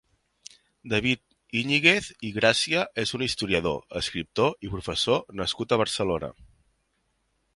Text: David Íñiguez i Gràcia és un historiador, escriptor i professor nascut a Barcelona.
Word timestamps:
David 0.93 1.19
Íñiguez 1.59 2.07
i 2.29 2.31
Gràcia 2.37 2.85
és 3.03 3.13
un 3.19 3.25
historiador, 3.27 3.77
escriptor 4.03 4.57
i 4.69 4.73
professor 4.77 5.23
nascut 5.43 5.75
a 5.75 5.79
Barcelona. 5.85 6.33